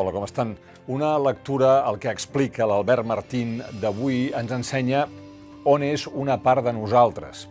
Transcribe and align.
Hola, 0.00 0.14
com 0.16 0.24
estan? 0.24 0.54
Una 0.88 1.18
lectura, 1.20 1.82
el 1.84 1.98
que 2.00 2.08
explica 2.08 2.64
l'Albert 2.64 3.04
Martín 3.04 3.58
d'avui, 3.82 4.30
ens 4.32 4.54
ensenya 4.56 5.02
on 5.68 5.82
és 5.84 6.06
una 6.08 6.38
part 6.40 6.64
de 6.64 6.72
nosaltres. 6.72 7.42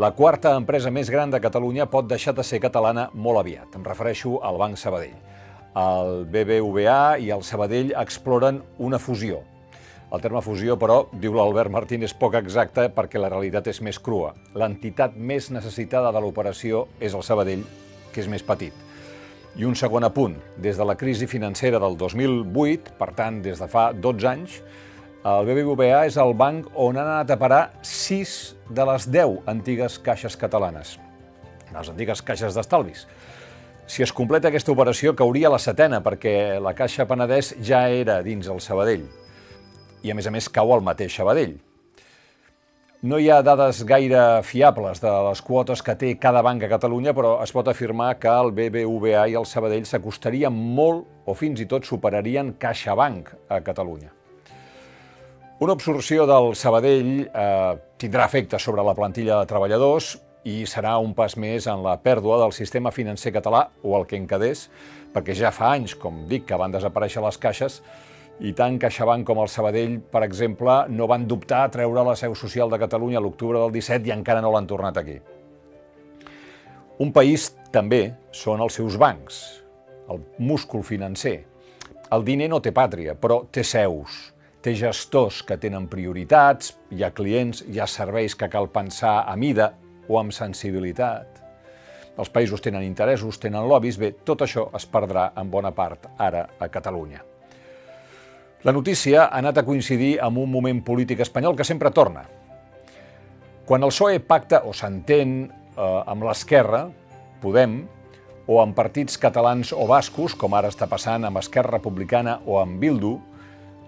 La 0.00 0.08
quarta 0.16 0.54
empresa 0.56 0.88
més 0.88 1.10
gran 1.12 1.34
de 1.34 1.40
Catalunya 1.44 1.84
pot 1.92 2.08
deixar 2.08 2.32
de 2.38 2.46
ser 2.48 2.62
catalana 2.64 3.10
molt 3.12 3.42
aviat. 3.42 3.76
Em 3.76 3.84
refereixo 3.84 4.38
al 4.40 4.56
Banc 4.62 4.80
Sabadell. 4.80 5.20
El 5.76 6.24
BBVA 6.32 7.18
i 7.20 7.28
el 7.36 7.44
Sabadell 7.44 7.92
exploren 8.06 8.62
una 8.78 8.96
fusió. 8.96 9.42
El 10.08 10.24
terme 10.24 10.40
fusió, 10.40 10.78
però, 10.80 11.02
diu 11.12 11.36
l'Albert 11.36 11.76
Martín, 11.76 12.08
és 12.08 12.16
poc 12.16 12.40
exacte 12.40 12.88
perquè 12.88 13.20
la 13.20 13.28
realitat 13.34 13.68
és 13.68 13.84
més 13.84 14.00
crua. 14.00 14.32
L'entitat 14.56 15.20
més 15.20 15.52
necessitada 15.52 16.08
de 16.08 16.24
l'operació 16.24 16.86
és 17.04 17.12
el 17.12 17.26
Sabadell, 17.26 17.68
que 18.14 18.24
és 18.24 18.32
més 18.32 18.48
petit. 18.48 18.85
I 19.56 19.64
un 19.64 19.76
segon 19.78 20.04
apunt. 20.04 20.34
Des 20.60 20.76
de 20.76 20.84
la 20.84 20.96
crisi 21.00 21.26
financera 21.26 21.78
del 21.80 21.96
2008, 21.96 22.92
per 22.98 23.14
tant, 23.16 23.38
des 23.40 23.56
de 23.56 23.68
fa 23.72 23.88
12 23.92 24.28
anys, 24.28 24.58
el 25.26 25.48
BBVA 25.48 26.04
és 26.06 26.18
el 26.22 26.34
banc 26.38 26.68
on 26.74 26.98
han 27.00 27.08
anat 27.08 27.32
a 27.32 27.38
parar 27.40 27.62
6 27.82 28.34
de 28.68 28.84
les 28.86 29.08
10 29.10 29.40
antigues 29.50 29.96
caixes 29.98 30.36
catalanes, 30.38 30.98
les 31.72 31.88
antigues 31.90 32.22
caixes 32.22 32.54
d'estalvis. 32.54 33.06
Si 33.86 34.02
es 34.04 34.12
completa 34.12 34.52
aquesta 34.52 34.70
operació, 34.74 35.16
cauria 35.18 35.50
la 35.50 35.58
setena, 35.62 36.02
perquè 36.02 36.60
la 36.62 36.74
Caixa 36.74 37.06
Penedès 37.06 37.54
ja 37.62 37.86
era 37.88 38.20
dins 38.22 38.46
el 38.50 38.60
Sabadell. 38.60 39.06
I, 40.02 40.10
a 40.10 40.14
més 40.18 40.26
a 40.26 40.34
més, 40.34 40.50
cau 40.50 40.74
el 40.74 40.82
mateix 40.82 41.14
Sabadell. 41.16 41.56
No 43.04 43.18
hi 43.20 43.26
ha 43.28 43.42
dades 43.44 43.82
gaire 43.84 44.40
fiables 44.40 45.02
de 45.02 45.10
les 45.26 45.42
quotes 45.44 45.82
que 45.84 45.94
té 46.00 46.14
cada 46.16 46.40
banc 46.40 46.62
a 46.64 46.70
Catalunya, 46.70 47.12
però 47.12 47.34
es 47.44 47.52
pot 47.52 47.68
afirmar 47.68 48.14
que 48.16 48.30
el 48.32 48.54
BBVA 48.56 49.26
i 49.28 49.34
el 49.36 49.44
Sabadell 49.44 49.84
s'acostarien 49.84 50.54
molt 50.54 51.04
o 51.28 51.34
fins 51.36 51.60
i 51.60 51.66
tot 51.68 51.84
superarien 51.84 52.54
CaixaBank 52.56 53.28
a 53.52 53.60
Catalunya. 53.66 54.08
Una 55.60 55.76
absorció 55.76 56.24
del 56.24 56.54
Sabadell 56.56 57.12
eh, 57.26 57.76
tindrà 58.00 58.24
efecte 58.24 58.58
sobre 58.58 58.84
la 58.84 58.96
plantilla 58.96 59.42
de 59.42 59.52
treballadors 59.52 60.14
i 60.48 60.62
serà 60.64 60.96
un 60.96 61.12
pas 61.12 61.36
més 61.36 61.68
en 61.68 61.84
la 61.84 61.98
pèrdua 62.00 62.40
del 62.46 62.56
sistema 62.56 62.94
financer 62.96 63.34
català 63.36 63.66
o 63.84 63.92
el 64.00 64.08
que 64.08 64.16
en 64.16 64.24
quedés, 64.30 64.70
perquè 65.12 65.36
ja 65.36 65.52
fa 65.52 65.74
anys, 65.76 65.98
com 66.00 66.24
dic, 66.30 66.48
que 66.48 66.56
van 66.56 66.72
desaparèixer 66.72 67.20
les 67.24 67.36
caixes, 67.44 67.82
i 68.40 68.52
tant 68.52 68.76
CaixaBank 68.80 69.24
com 69.24 69.40
el 69.40 69.48
Sabadell, 69.48 69.96
per 70.12 70.22
exemple, 70.26 70.82
no 70.92 71.08
van 71.08 71.24
dubtar 71.28 71.62
a 71.64 71.70
treure 71.72 72.04
la 72.04 72.16
seu 72.20 72.34
social 72.36 72.70
de 72.70 72.78
Catalunya 72.82 73.16
a 73.20 73.24
l'octubre 73.24 73.60
del 73.62 73.72
17 73.72 74.10
i 74.10 74.12
encara 74.12 74.42
no 74.44 74.52
l'han 74.52 74.68
tornat 74.68 75.00
aquí. 75.00 75.16
Un 77.00 77.12
país 77.12 77.50
també 77.72 78.02
són 78.32 78.60
els 78.64 78.76
seus 78.76 78.96
bancs, 79.00 79.40
el 80.12 80.22
múscul 80.38 80.84
financer. 80.84 81.38
El 82.12 82.24
diner 82.24 82.48
no 82.52 82.60
té 82.64 82.72
pàtria, 82.76 83.16
però 83.16 83.42
té 83.52 83.64
seus, 83.64 84.16
té 84.64 84.74
gestors 84.76 85.42
que 85.46 85.58
tenen 85.60 85.88
prioritats, 85.92 86.74
hi 86.92 87.04
ha 87.04 87.12
clients, 87.16 87.64
hi 87.68 87.80
ha 87.80 87.88
serveis 87.88 88.36
que 88.36 88.48
cal 88.52 88.68
pensar 88.72 89.22
a 89.26 89.36
mida 89.36 89.72
o 90.08 90.20
amb 90.20 90.32
sensibilitat. 90.32 91.42
Els 92.16 92.32
països 92.32 92.64
tenen 92.64 92.84
interessos, 92.86 93.40
tenen 93.40 93.68
lobbies, 93.68 94.00
bé, 94.00 94.14
tot 94.24 94.44
això 94.44 94.70
es 94.76 94.88
perdrà 94.88 95.30
en 95.36 95.50
bona 95.52 95.72
part 95.76 96.08
ara 96.16 96.46
a 96.58 96.68
Catalunya. 96.72 97.35
La 98.66 98.72
notícia 98.74 99.28
ha 99.28 99.38
anat 99.38 99.60
a 99.60 99.62
coincidir 99.62 100.16
amb 100.18 100.40
un 100.42 100.50
moment 100.50 100.80
polític 100.82 101.20
espanyol 101.22 101.54
que 101.54 101.64
sempre 101.64 101.92
torna. 101.94 102.24
Quan 103.66 103.86
el 103.86 103.92
PSOE 103.92 104.18
pacta 104.26 104.64
o 104.66 104.72
s'entén 104.74 105.36
eh, 105.46 105.82
amb 105.82 106.26
l'esquerra, 106.26 106.88
Podem, 107.38 107.76
o 108.50 108.58
amb 108.58 108.74
partits 108.74 109.20
catalans 109.22 109.70
o 109.70 109.86
bascos, 109.86 110.34
com 110.34 110.54
ara 110.58 110.70
està 110.72 110.88
passant 110.90 111.28
amb 111.28 111.38
Esquerra 111.38 111.76
Republicana 111.76 112.40
o 112.46 112.58
amb 112.58 112.80
Bildu, 112.82 113.12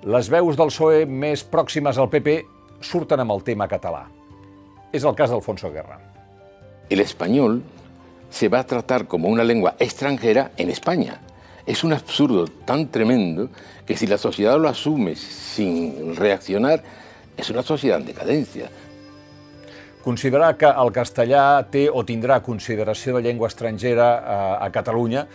les 0.07 0.31
veus 0.31 0.59
del 0.61 0.71
PSOE 0.71 1.07
més 1.11 1.43
pròximes 1.43 1.99
al 1.99 2.11
PP 2.13 2.37
surten 2.79 3.25
amb 3.25 3.35
el 3.35 3.43
tema 3.43 3.67
català. 3.67 4.05
És 4.95 5.03
el 5.03 5.17
cas 5.19 5.35
d'Alfonso 5.35 5.73
Guerra. 5.75 5.99
El 6.89 7.03
español 7.03 7.65
se 8.31 8.47
va 8.47 8.61
a 8.61 8.69
tratar 8.69 9.09
como 9.09 9.27
una 9.27 9.43
lengua 9.43 9.75
extranjera 9.81 10.53
en 10.57 10.71
España. 10.71 11.19
Es 11.69 11.85
un 11.85 11.93
absurdo 11.93 12.47
tan 12.65 12.89
tremendo 12.89 13.51
que 13.85 13.95
si 13.95 14.07
la 14.07 14.17
sociedad 14.17 14.59
lo 14.59 14.71
asume 14.71 15.15
sin 15.15 16.17
reaccionar, 16.17 16.83
es 17.37 17.51
una 17.51 17.63
sociedad 17.63 18.01
en 18.01 18.07
decadencia. 18.07 18.71
Considerar 20.03 20.57
que 20.57 20.65
el 20.65 20.91
castellà 20.97 21.61
té 21.69 21.85
o 21.93 22.07
tindrà 22.09 22.41
consideració 22.41 23.19
de 23.19 23.27
llengua 23.27 23.53
estrangera 23.53 24.09
a, 24.17 24.41
a 24.65 24.73
Catalunya, 24.73 25.27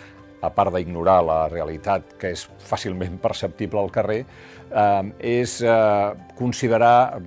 a 0.41 0.49
part 0.49 0.73
d'ignorar 0.73 1.19
la 1.21 1.39
realitat 1.53 2.17
que 2.17 2.33
és 2.33 2.47
fàcilment 2.65 3.21
perceptible 3.21 3.83
al 3.85 3.93
carrer, 3.93 4.23
eh, 4.25 5.03
és 5.37 5.59
eh, 5.61 6.13
considerar, 6.33 7.21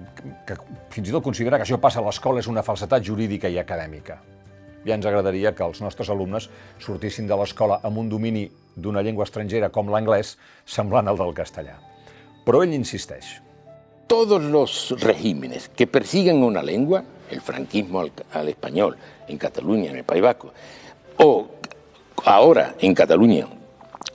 que, 0.51 0.59
fins 0.91 1.13
i 1.13 1.15
tot 1.15 1.23
considerar 1.23 1.63
que 1.63 1.71
això 1.71 1.79
passa 1.79 2.03
a 2.03 2.09
l'escola 2.11 2.43
és 2.43 2.51
una 2.51 2.67
falsetat 2.67 3.07
jurídica 3.07 3.47
i 3.47 3.63
acadèmica. 3.63 4.19
Ja 4.87 4.95
ens 4.95 5.07
agradaria 5.07 5.55
que 5.55 5.67
els 5.67 5.81
nostres 5.83 6.11
alumnes 6.13 6.49
sortissin 6.79 7.27
de 7.27 7.37
l'escola 7.39 7.81
amb 7.83 7.99
un 7.99 8.09
domini 8.09 8.47
d'una 8.77 9.03
llengua 9.03 9.27
estrangera 9.27 9.73
com 9.75 9.91
l'anglès 9.91 10.37
semblant 10.65 11.09
al 11.11 11.19
del 11.19 11.35
castellà. 11.35 11.75
Però 12.47 12.63
ell 12.63 12.77
insisteix. 12.77 13.41
Todos 14.07 14.45
los 14.45 14.95
regímenes 15.03 15.69
que 15.69 15.89
persiguen 15.89 16.45
una 16.47 16.63
lengua, 16.63 17.03
el 17.31 17.41
franquismo 17.41 18.01
al, 18.01 18.13
al 18.33 18.49
español 18.49 18.97
en 19.27 19.39
Cataluña, 19.39 19.91
en 19.91 19.97
el 19.97 20.05
País 20.05 20.23
Vasco, 20.23 20.53
o 21.19 21.49
ahora 22.25 22.77
en 22.79 22.95
Cataluña 22.95 23.49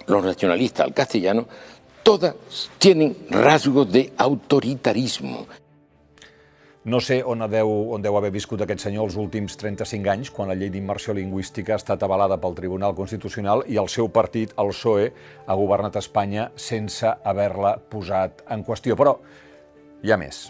los 0.07 0.23
nacionalistas 0.23 0.85
al 0.85 0.93
castellano, 0.93 1.47
todas 2.03 2.35
tienen 2.77 3.17
rasgos 3.29 3.91
de 3.91 4.13
autoritarismo. 4.17 5.47
No 6.83 6.97
sé 6.97 7.19
on 7.21 7.43
deu, 7.45 7.69
on 7.93 8.01
deu 8.01 8.15
haver 8.17 8.31
viscut 8.33 8.63
aquest 8.63 8.81
senyor 8.81 9.05
els 9.05 9.15
últims 9.21 9.53
35 9.61 10.09
anys, 10.09 10.31
quan 10.33 10.49
la 10.49 10.55
llei 10.57 10.71
d'immersió 10.73 11.13
lingüística 11.13 11.75
ha 11.75 11.77
estat 11.77 12.01
avalada 12.01 12.39
pel 12.41 12.55
Tribunal 12.57 12.95
Constitucional 12.97 13.61
i 13.69 13.77
el 13.77 13.89
seu 13.93 14.09
partit, 14.09 14.55
el 14.57 14.71
PSOE, 14.73 15.11
ha 15.45 15.57
governat 15.59 15.99
Espanya 16.01 16.47
sense 16.57 17.05
haver-la 17.05 17.75
posat 17.77 18.41
en 18.49 18.65
qüestió. 18.65 18.97
Però 18.97 19.13
hi 20.01 20.09
ha 20.09 20.17
més. 20.17 20.47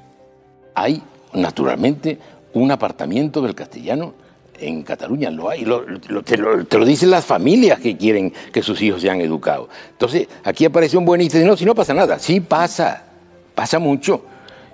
Hay, 0.80 1.02
naturalmente, 1.34 2.18
un 2.54 2.72
apartamiento 2.72 3.42
del 3.42 3.54
castellano 3.54 4.14
en 4.58 4.84
Cataluña 4.84 5.30
lo 5.32 5.50
hay, 5.50 5.66
lo, 5.66 5.82
lo, 5.82 6.24
te, 6.24 6.38
lo, 6.38 6.64
te, 6.66 6.78
lo, 6.78 6.86
dicen 6.86 7.10
las 7.10 7.26
familias 7.26 7.80
que 7.80 7.98
quieren 7.98 8.32
que 8.54 8.64
sus 8.64 8.82
hijos 8.82 9.02
sean 9.02 9.20
educados. 9.20 9.68
Entonces, 9.92 10.30
aquí 10.46 10.64
aparece 10.64 10.96
un 10.96 11.04
buenista 11.04 11.38
y 11.38 11.42
dice, 11.42 11.50
no, 11.50 11.58
si 11.58 11.66
no 11.66 11.76
pasa 11.76 11.94
nada, 11.94 12.20
sí 12.20 12.40
pasa, 12.40 13.04
pasa 13.54 13.80
mucho. 13.80 14.31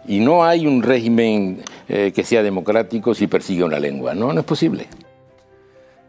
Y 0.07 0.22
no 0.22 0.45
hay 0.45 0.66
un 0.66 0.81
régimen 0.81 1.62
eh, 1.90 2.13
que 2.16 2.23
sea 2.23 2.41
democrático 2.41 3.13
si 3.13 3.28
persigue 3.28 3.63
una 3.63 3.78
lengua. 3.78 4.16
No, 4.16 4.31
no 4.31 4.40
és 4.40 4.47
possible. 4.47 4.88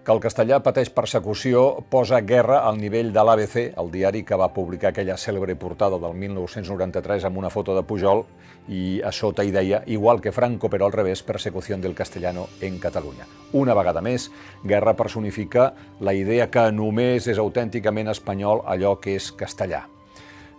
Que 0.07 0.15
el 0.15 0.23
castellà 0.25 0.63
pateix 0.65 0.89
persecució 0.95 1.83
posa 1.91 2.23
guerra 2.25 2.63
al 2.65 2.79
nivell 2.81 3.11
de 3.13 3.25
l'ABC, 3.27 3.57
el 3.77 3.91
diari 3.93 4.23
que 4.25 4.39
va 4.41 4.49
publicar 4.55 4.95
aquella 4.95 5.19
cèlebre 5.21 5.59
portada 5.59 5.99
del 6.01 6.15
1993 6.15 7.27
amb 7.29 7.43
una 7.43 7.51
foto 7.51 7.75
de 7.77 7.83
Pujol 7.85 8.25
i 8.73 9.03
a 9.05 9.13
sota 9.13 9.45
hi 9.45 9.53
deia 9.53 9.83
igual 9.85 10.23
que 10.25 10.33
Franco 10.33 10.71
però 10.71 10.87
al 10.87 10.97
revés, 10.97 11.23
persecució 11.27 11.77
del 11.77 11.99
castellano 11.99 12.47
en 12.63 12.79
Catalunya. 12.79 13.27
Una 13.53 13.75
vegada 13.75 14.01
més, 14.01 14.31
Guerra 14.65 14.95
personifica 14.97 15.75
la 16.01 16.15
idea 16.15 16.49
que 16.49 16.71
només 16.73 17.29
és 17.29 17.37
autènticament 17.37 18.09
espanyol 18.15 18.63
allò 18.65 18.97
que 19.03 19.19
és 19.19 19.33
castellà. 19.33 19.85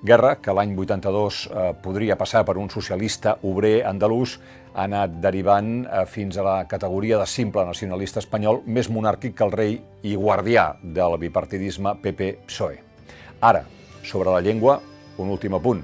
Guerra, 0.02 0.38
que 0.40 0.54
l'any 0.56 0.72
82 0.80 1.38
eh, 1.52 1.72
podria 1.84 2.16
passar 2.16 2.46
per 2.48 2.56
un 2.58 2.70
socialista 2.72 3.34
obrer 3.44 3.82
andalús, 3.84 4.38
ha 4.72 4.86
anat 4.86 5.18
derivant 5.20 5.74
eh, 5.84 6.06
fins 6.08 6.38
a 6.40 6.46
la 6.46 6.56
categoria 6.72 7.18
de 7.20 7.26
simple 7.28 7.66
nacionalista 7.68 8.24
espanyol, 8.24 8.62
més 8.66 8.88
monàrquic 8.88 9.36
que 9.36 9.44
el 9.44 9.51
rei 9.51 9.75
i 10.07 10.16
guardià 10.16 10.69
del 10.81 11.18
bipartidisme 11.19 11.98
PP-PSOE. 12.00 12.80
Ara, 13.44 13.66
sobre 14.07 14.31
la 14.31 14.40
llengua, 14.40 14.80
un 15.19 15.36
últim 15.36 15.60
apunt. 15.60 15.84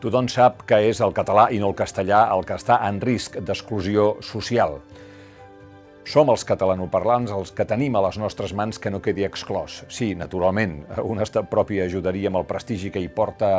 Tothom 0.00 0.30
sap 0.30 0.62
que 0.68 0.78
és 0.86 1.02
el 1.02 1.10
català 1.12 1.48
i 1.50 1.58
no 1.58 1.72
el 1.72 1.76
castellà 1.76 2.22
el 2.36 2.46
que 2.46 2.54
està 2.54 2.78
en 2.86 3.02
risc 3.02 3.40
d'exclusió 3.42 4.14
social. 4.22 4.78
Som 6.08 6.30
els 6.32 6.46
catalanoparlants 6.48 7.32
els 7.36 7.50
que 7.52 7.66
tenim 7.68 7.96
a 7.96 8.00
les 8.06 8.16
nostres 8.18 8.54
mans 8.56 8.80
que 8.80 8.90
no 8.90 9.02
quedi 9.04 9.26
exclòs. 9.26 9.82
Sí, 9.92 10.14
naturalment, 10.16 10.78
un 11.04 11.20
estat 11.20 11.50
propi 11.52 11.80
ajudaria 11.84 12.30
amb 12.30 12.40
el 12.40 12.48
prestigi 12.48 12.90
que 12.90 13.02
hi 13.02 13.10
porta 13.12 13.50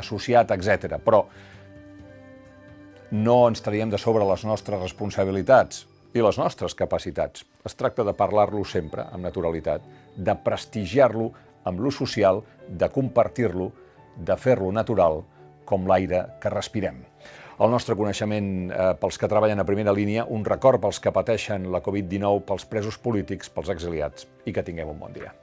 associat, 0.00 0.54
etc. 0.56 0.96
Però 1.04 1.26
no 3.10 3.36
ens 3.50 3.60
traiem 3.60 3.92
de 3.92 4.00
sobre 4.00 4.24
les 4.24 4.46
nostres 4.48 4.80
responsabilitats 4.80 5.84
i 6.16 6.24
les 6.24 6.40
nostres 6.40 6.74
capacitats. 6.74 7.44
Es 7.68 7.76
tracta 7.76 8.06
de 8.06 8.16
parlar-lo 8.16 8.64
sempre 8.64 9.04
amb 9.12 9.26
naturalitat, 9.28 9.84
de 10.16 10.38
prestigiar-lo 10.44 11.30
amb 11.68 11.84
l'ús 11.84 12.00
social, 12.00 12.40
de 12.66 12.88
compartir-lo, 12.88 13.70
de 14.16 14.40
fer-lo 14.40 14.72
natural, 14.72 15.22
com 15.68 15.86
l'aire 15.86 16.24
que 16.40 16.50
respirem 16.50 17.09
el 17.60 17.68
nostre 17.68 17.96
coneixement 17.96 18.48
eh, 18.72 18.88
pels 19.00 19.20
que 19.20 19.28
treballen 19.28 19.60
a 19.60 19.68
primera 19.68 19.92
línia, 19.92 20.24
un 20.24 20.46
record 20.48 20.80
pels 20.80 21.00
que 21.04 21.12
pateixen 21.12 21.68
la 21.74 21.82
Covid-19, 21.84 22.46
pels 22.48 22.64
presos 22.70 22.96
polítics, 22.98 23.52
pels 23.52 23.72
exiliats, 23.76 24.28
i 24.48 24.56
que 24.56 24.64
tinguem 24.64 24.88
un 24.88 25.00
bon 25.02 25.12
dia. 25.12 25.34